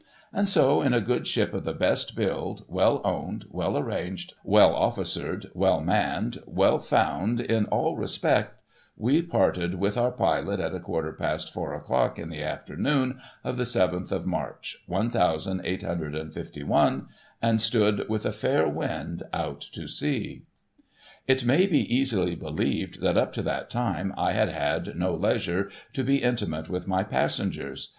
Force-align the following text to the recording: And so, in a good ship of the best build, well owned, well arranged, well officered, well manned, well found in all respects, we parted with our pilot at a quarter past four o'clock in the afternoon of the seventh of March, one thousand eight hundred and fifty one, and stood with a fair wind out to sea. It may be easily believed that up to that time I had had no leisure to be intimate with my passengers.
And 0.33 0.49
so, 0.49 0.81
in 0.81 0.95
a 0.95 0.99
good 0.99 1.27
ship 1.27 1.53
of 1.53 1.63
the 1.63 1.75
best 1.75 2.15
build, 2.15 2.65
well 2.67 3.01
owned, 3.05 3.45
well 3.51 3.77
arranged, 3.77 4.33
well 4.43 4.73
officered, 4.75 5.45
well 5.53 5.79
manned, 5.79 6.39
well 6.47 6.79
found 6.79 7.39
in 7.39 7.65
all 7.65 7.95
respects, 7.95 8.55
we 8.97 9.21
parted 9.21 9.75
with 9.75 9.99
our 9.99 10.09
pilot 10.09 10.59
at 10.59 10.73
a 10.73 10.79
quarter 10.79 11.13
past 11.13 11.53
four 11.53 11.75
o'clock 11.75 12.17
in 12.17 12.29
the 12.31 12.41
afternoon 12.41 13.19
of 13.43 13.57
the 13.57 13.63
seventh 13.65 14.11
of 14.11 14.25
March, 14.25 14.75
one 14.87 15.11
thousand 15.11 15.61
eight 15.65 15.83
hundred 15.83 16.15
and 16.15 16.33
fifty 16.33 16.63
one, 16.63 17.05
and 17.39 17.61
stood 17.61 18.09
with 18.09 18.25
a 18.25 18.31
fair 18.31 18.67
wind 18.67 19.21
out 19.31 19.61
to 19.61 19.87
sea. 19.87 20.41
It 21.27 21.45
may 21.45 21.67
be 21.67 21.81
easily 21.95 22.33
believed 22.33 23.01
that 23.01 23.17
up 23.19 23.33
to 23.33 23.43
that 23.43 23.69
time 23.69 24.15
I 24.17 24.31
had 24.31 24.49
had 24.49 24.95
no 24.95 25.13
leisure 25.13 25.69
to 25.93 26.03
be 26.03 26.23
intimate 26.23 26.69
with 26.71 26.87
my 26.87 27.03
passengers. 27.03 27.89